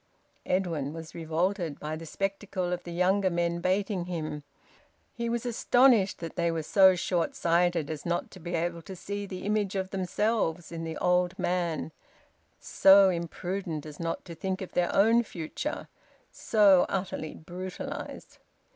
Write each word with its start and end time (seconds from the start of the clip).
Edwin 0.47 0.93
was 0.93 1.13
revolted 1.13 1.79
by 1.79 1.95
the 1.95 2.07
spectacle 2.07 2.73
of 2.73 2.83
the 2.85 2.91
younger 2.91 3.29
men 3.29 3.59
baiting 3.59 4.05
him. 4.05 4.41
He 5.13 5.29
was 5.29 5.45
astonished 5.45 6.17
that 6.21 6.35
they 6.35 6.49
were 6.49 6.63
so 6.63 6.95
short 6.95 7.35
sighted 7.35 7.87
as 7.91 8.03
not 8.03 8.31
to 8.31 8.39
be 8.39 8.55
able 8.55 8.81
to 8.81 8.95
see 8.95 9.27
the 9.27 9.43
image 9.43 9.75
of 9.75 9.91
themselves 9.91 10.71
in 10.71 10.85
the 10.85 10.97
old 10.97 11.37
man, 11.37 11.91
so 12.59 13.11
imprudent 13.11 13.85
as 13.85 13.99
not 13.99 14.25
to 14.25 14.33
think 14.33 14.59
of 14.63 14.71
their 14.71 14.89
own 14.91 15.21
future, 15.21 15.87
so 16.31 16.87
utterly 16.89 17.35
brutalised. 17.35 18.39